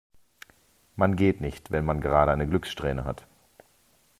Man 0.95 1.15
geht 1.15 1.41
nicht, 1.41 1.69
wenn 1.69 1.85
man 1.85 2.01
gerade 2.01 2.31
eine 2.31 2.47
Glückssträhne 2.47 3.05
hat. 3.05 3.27